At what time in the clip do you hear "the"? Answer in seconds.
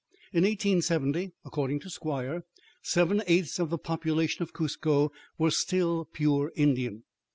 3.69-3.77